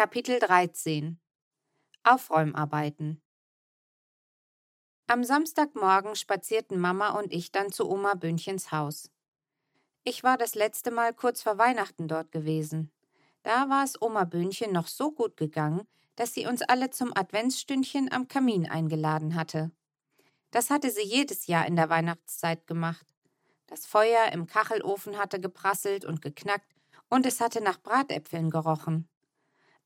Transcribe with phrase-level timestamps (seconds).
[0.00, 1.20] Kapitel 13
[2.04, 3.20] Aufräumarbeiten
[5.06, 9.10] Am Samstagmorgen spazierten Mama und ich dann zu Oma Bündchens Haus.
[10.02, 12.90] Ich war das letzte Mal kurz vor Weihnachten dort gewesen.
[13.42, 15.86] Da war es Oma Bündchen noch so gut gegangen,
[16.16, 19.70] dass sie uns alle zum Adventsstündchen am Kamin eingeladen hatte.
[20.50, 23.04] Das hatte sie jedes Jahr in der Weihnachtszeit gemacht.
[23.66, 26.74] Das Feuer im Kachelofen hatte geprasselt und geknackt
[27.10, 29.06] und es hatte nach Bratäpfeln gerochen.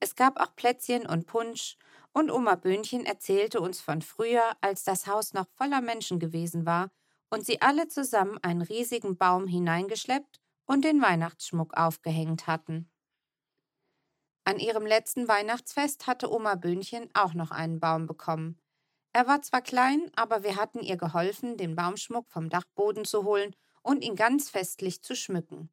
[0.00, 1.76] Es gab auch Plätzchen und Punsch,
[2.12, 6.90] und Oma Böhnchen erzählte uns von früher, als das Haus noch voller Menschen gewesen war
[7.28, 12.88] und sie alle zusammen einen riesigen Baum hineingeschleppt und den Weihnachtsschmuck aufgehängt hatten.
[14.44, 18.60] An ihrem letzten Weihnachtsfest hatte Oma Böhnchen auch noch einen Baum bekommen.
[19.12, 23.56] Er war zwar klein, aber wir hatten ihr geholfen, den Baumschmuck vom Dachboden zu holen
[23.82, 25.70] und ihn ganz festlich zu schmücken.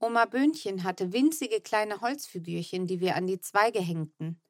[0.00, 4.40] Oma Böhnchen hatte winzige kleine Holzfigürchen, die wir an die Zweige hängten.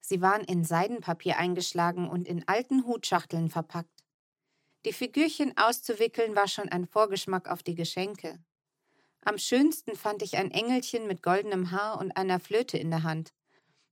[0.00, 4.04] Sie waren in Seidenpapier eingeschlagen und in alten Hutschachteln verpackt.
[4.84, 8.38] Die Figürchen auszuwickeln war schon ein Vorgeschmack auf die Geschenke.
[9.22, 13.32] Am schönsten fand ich ein Engelchen mit goldenem Haar und einer Flöte in der Hand.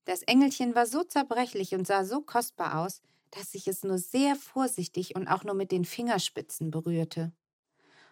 [0.05, 4.37] Das Engelchen war so zerbrechlich und sah so kostbar aus, dass ich es nur sehr
[4.37, 7.33] vorsichtig und auch nur mit den Fingerspitzen berührte.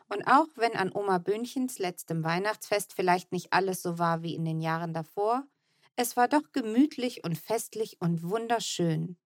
[0.08, 4.44] Und auch wenn an Oma Böhnchens letztem Weihnachtsfest vielleicht nicht alles so war wie in
[4.44, 5.46] den Jahren davor,
[5.96, 9.16] es war doch gemütlich und festlich und wunderschön.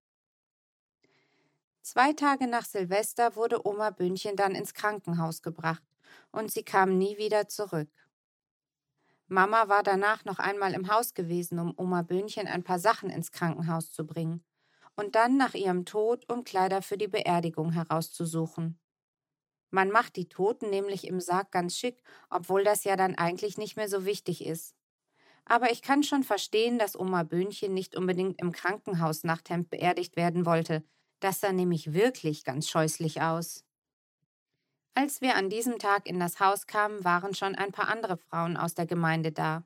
[1.82, 5.82] Zwei Tage nach Silvester wurde Oma Böhnchen dann ins Krankenhaus gebracht
[6.30, 7.88] und sie kam nie wieder zurück.
[9.26, 13.30] Mama war danach noch einmal im Haus gewesen, um Oma Böhnchen ein paar Sachen ins
[13.30, 14.44] Krankenhaus zu bringen
[14.96, 18.78] und dann nach ihrem Tod, um Kleider für die Beerdigung herauszusuchen.
[19.70, 23.76] Man macht die Toten nämlich im Sarg ganz schick, obwohl das ja dann eigentlich nicht
[23.76, 24.74] mehr so wichtig ist.
[25.44, 30.46] Aber ich kann schon verstehen, dass Oma Böhnchen nicht unbedingt im Krankenhaus Nachthemd beerdigt werden
[30.46, 30.84] wollte.
[31.20, 33.64] Das sah nämlich wirklich ganz scheußlich aus.
[34.94, 38.56] Als wir an diesem Tag in das Haus kamen, waren schon ein paar andere Frauen
[38.56, 39.64] aus der Gemeinde da.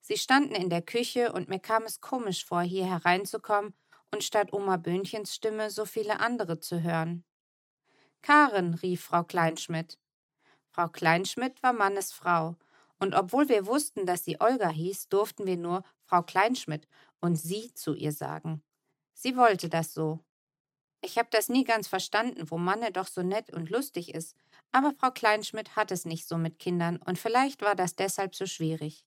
[0.00, 3.74] Sie standen in der Küche und mir kam es komisch vor, hier hereinzukommen
[4.10, 7.24] und statt Oma Böhnchens Stimme so viele andere zu hören.
[8.22, 9.98] Karen, rief Frau Kleinschmidt.
[10.70, 12.56] Frau Kleinschmidt war Mannes Frau,
[12.98, 16.86] und obwohl wir wussten, dass sie Olga hieß, durften wir nur Frau Kleinschmidt
[17.20, 18.62] und sie zu ihr sagen.
[19.14, 20.20] Sie wollte das so.
[21.02, 24.36] Ich habe das nie ganz verstanden, wo Manne doch so nett und lustig ist,
[24.70, 28.46] aber Frau Kleinschmidt hat es nicht so mit Kindern und vielleicht war das deshalb so
[28.46, 29.06] schwierig.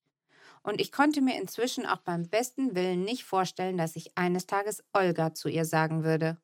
[0.64, 4.84] Und ich konnte mir inzwischen auch beim besten Willen nicht vorstellen, dass ich eines Tages
[4.94, 6.38] Olga zu ihr sagen würde.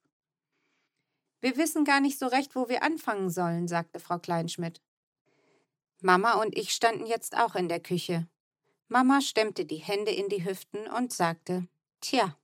[1.42, 4.82] Wir wissen gar nicht so recht, wo wir anfangen sollen, sagte Frau Kleinschmidt.
[6.02, 8.28] Mama und ich standen jetzt auch in der Küche.
[8.88, 11.68] Mama stemmte die Hände in die Hüften und sagte
[12.02, 12.38] Tja.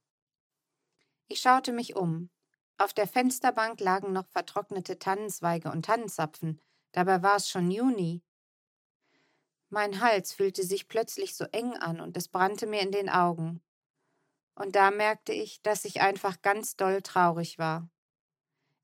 [1.28, 2.30] Ich schaute mich um.
[2.78, 6.62] Auf der Fensterbank lagen noch vertrocknete Tannenzweige und Tannenzapfen,
[6.92, 8.22] dabei war es schon Juni.
[9.70, 13.62] Mein Hals fühlte sich plötzlich so eng an und es brannte mir in den Augen.
[14.56, 17.90] Und da merkte ich, dass ich einfach ganz doll traurig war.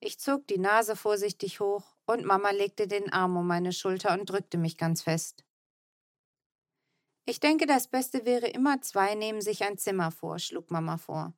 [0.03, 4.27] Ich zog die Nase vorsichtig hoch und Mama legte den Arm um meine Schulter und
[4.27, 5.45] drückte mich ganz fest.
[7.25, 11.33] Ich denke, das Beste wäre immer zwei nehmen sich ein Zimmer vor, schlug Mama vor.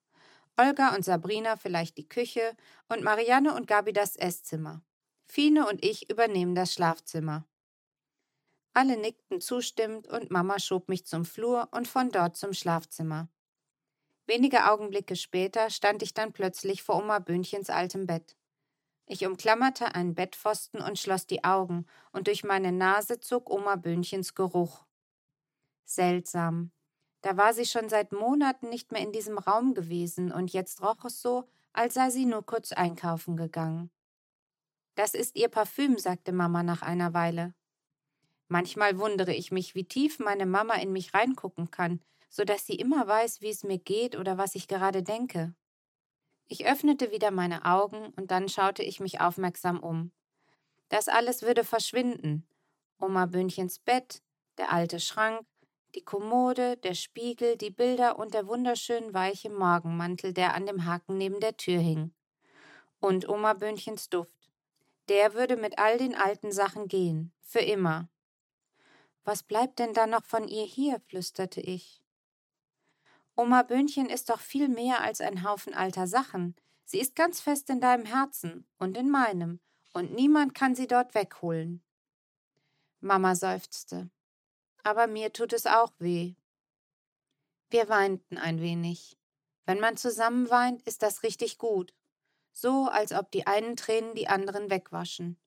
[0.55, 2.55] Olga und Sabrina vielleicht die Küche
[2.87, 4.81] und Marianne und Gabi das Esszimmer.
[5.27, 7.45] Fine und ich übernehmen das Schlafzimmer.
[8.73, 13.27] Alle nickten zustimmend und Mama schob mich zum Flur und von dort zum Schlafzimmer.
[14.25, 18.37] Wenige Augenblicke später stand ich dann plötzlich vor Oma Böhnchens altem Bett.
[19.05, 24.33] Ich umklammerte einen Bettpfosten und schloss die Augen, und durch meine Nase zog Oma Böhnchens
[24.33, 24.85] Geruch.
[25.83, 26.71] Seltsam.
[27.21, 31.05] Da war sie schon seit Monaten nicht mehr in diesem Raum gewesen, und jetzt roch
[31.05, 33.91] es so, als sei sie nur kurz einkaufen gegangen.
[34.95, 37.53] Das ist ihr Parfüm, sagte Mama nach einer Weile.
[38.47, 41.99] Manchmal wundere ich mich, wie tief meine Mama in mich reingucken kann,
[42.29, 45.55] so dass sie immer weiß, wie es mir geht oder was ich gerade denke.
[46.47, 50.11] Ich öffnete wieder meine Augen und dann schaute ich mich aufmerksam um.
[50.89, 52.47] Das alles würde verschwinden.
[52.99, 54.21] Oma Bündchens Bett,
[54.57, 55.45] der alte Schrank,
[55.95, 61.17] die Kommode, der Spiegel, die Bilder und der wunderschön weiche Morgenmantel, der an dem Haken
[61.17, 62.13] neben der Tür hing.
[62.99, 64.51] Und Oma Bündchens Duft.
[65.09, 68.09] Der würde mit all den alten Sachen gehen, für immer.
[69.23, 70.99] Was bleibt denn da noch von ihr hier?
[71.07, 72.02] flüsterte ich.
[73.35, 76.55] Oma Böhnchen ist doch viel mehr als ein Haufen alter Sachen.
[76.85, 79.59] Sie ist ganz fest in deinem Herzen und in meinem,
[79.93, 81.81] und niemand kann sie dort wegholen.
[82.99, 84.09] Mama seufzte.
[84.83, 86.35] Aber mir tut es auch weh.
[87.69, 89.17] Wir weinten ein wenig.
[89.65, 91.93] Wenn man zusammen weint, ist das richtig gut.
[92.51, 95.39] So, als ob die einen Tränen die anderen wegwaschen.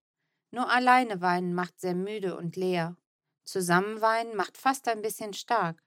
[0.51, 2.97] Nur alleine weinen macht sehr müde und leer.
[3.45, 5.86] Zusammen weinen macht fast ein bisschen stark.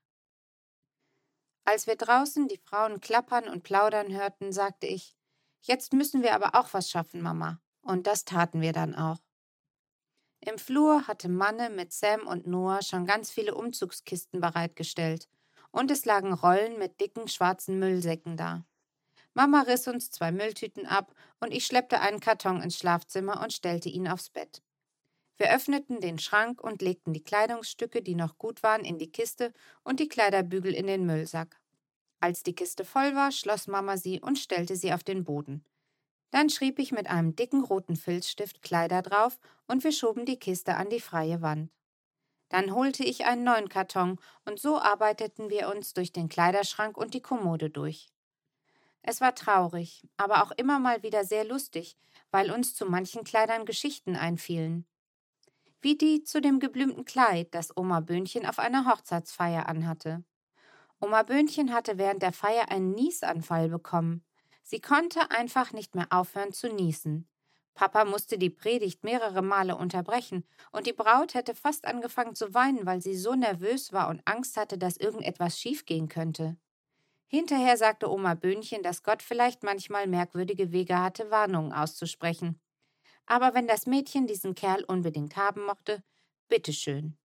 [1.72, 5.16] Als wir draußen die Frauen klappern und plaudern hörten, sagte ich,
[5.62, 7.62] jetzt müssen wir aber auch was schaffen, Mama.
[7.82, 9.20] Und das taten wir dann auch.
[10.40, 15.30] Im Flur hatte Manne mit Sam und Noah schon ganz viele Umzugskisten bereitgestellt,
[15.70, 18.66] und es lagen Rollen mit dicken schwarzen Müllsäcken da.
[19.36, 23.90] Mama riss uns zwei Mülltüten ab, und ich schleppte einen Karton ins Schlafzimmer und stellte
[23.90, 24.64] ihn aufs Bett.
[25.40, 29.54] Wir öffneten den Schrank und legten die Kleidungsstücke, die noch gut waren, in die Kiste
[29.84, 31.62] und die Kleiderbügel in den Müllsack.
[32.20, 35.64] Als die Kiste voll war, schloss Mama sie und stellte sie auf den Boden.
[36.32, 40.76] Dann schrieb ich mit einem dicken roten Filzstift Kleider drauf und wir schoben die Kiste
[40.76, 41.72] an die freie Wand.
[42.50, 47.14] Dann holte ich einen neuen Karton und so arbeiteten wir uns durch den Kleiderschrank und
[47.14, 48.10] die Kommode durch.
[49.04, 51.96] Es war traurig, aber auch immer mal wieder sehr lustig,
[52.30, 54.86] weil uns zu manchen Kleidern Geschichten einfielen.
[55.82, 60.26] Wie die zu dem geblümten Kleid, das Oma Böhnchen auf einer Hochzeitsfeier anhatte.
[61.00, 64.26] Oma Böhnchen hatte während der Feier einen Niesanfall bekommen.
[64.62, 67.30] Sie konnte einfach nicht mehr aufhören zu niesen.
[67.76, 72.86] Papa musste die Predigt mehrere Male unterbrechen, und die Braut hätte fast angefangen zu weinen,
[72.86, 76.58] weil sie so nervös war und Angst hatte, dass irgendetwas schiefgehen könnte.
[77.28, 82.60] Hinterher sagte Oma Böhnchen, dass Gott vielleicht manchmal merkwürdige Wege hatte, Warnungen auszusprechen.
[83.30, 86.04] Aber wenn das Mädchen diesen Kerl unbedingt haben mochte,
[86.48, 87.16] bitteschön.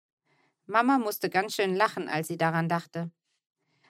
[0.67, 3.11] Mama musste ganz schön lachen, als sie daran dachte.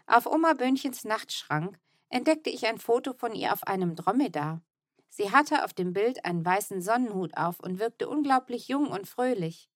[0.06, 1.76] Auf Oma Böhnchens Nachtschrank
[2.10, 4.62] entdeckte ich ein Foto von ihr auf einem Dromedar.
[5.08, 9.68] Sie hatte auf dem Bild einen weißen Sonnenhut auf und wirkte unglaublich jung und fröhlich.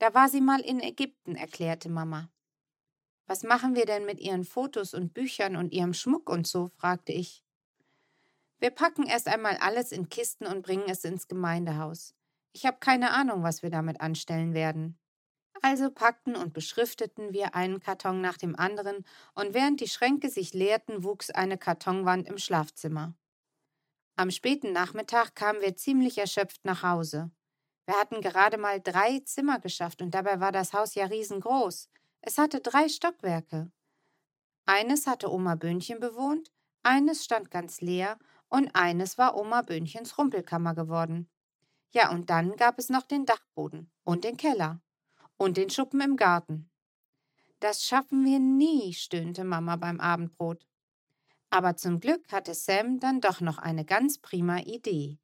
[0.00, 2.30] Da war sie mal in Ägypten, erklärte Mama.
[3.26, 6.66] Was machen wir denn mit ihren Fotos und Büchern und ihrem Schmuck und so?
[6.66, 7.44] fragte ich.
[8.60, 12.14] Wir packen erst einmal alles in Kisten und bringen es ins Gemeindehaus.
[12.52, 14.98] Ich habe keine Ahnung, was wir damit anstellen werden.
[15.62, 19.04] Also packten und beschrifteten wir einen Karton nach dem anderen,
[19.34, 23.14] und während die Schränke sich leerten, wuchs eine Kartonwand im Schlafzimmer.
[24.16, 27.30] Am späten Nachmittag kamen wir ziemlich erschöpft nach Hause.
[27.86, 31.88] Wir hatten gerade mal drei Zimmer geschafft, und dabei war das Haus ja riesengroß.
[32.20, 33.70] Es hatte drei Stockwerke.
[34.66, 36.52] Eines hatte Oma Böhnchen bewohnt,
[36.82, 38.18] eines stand ganz leer
[38.50, 41.30] und eines war Oma Böhnchens Rumpelkammer geworden.
[41.92, 44.82] Ja, und dann gab es noch den Dachboden und den Keller
[45.38, 46.70] und den Schuppen im Garten.
[47.60, 50.66] Das schaffen wir nie, stöhnte Mama beim Abendbrot.
[51.50, 55.19] Aber zum Glück hatte Sam dann doch noch eine ganz prima Idee.